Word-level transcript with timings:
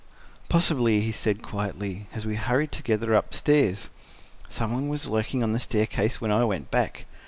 "Possibly," 0.49 1.01
he 1.01 1.11
said 1.11 1.43
quietly, 1.43 2.07
as 2.11 2.25
we 2.25 2.33
hurried 2.33 2.71
together 2.71 3.13
up 3.13 3.29
the 3.29 3.37
stairs. 3.37 3.91
"Some 4.49 4.73
one 4.73 4.87
was 4.89 5.05
lurking 5.05 5.43
on 5.43 5.51
the 5.51 5.59
staircase 5.59 6.19
when 6.19 6.31
I 6.31 6.43
went 6.43 6.71
back. 6.71 7.05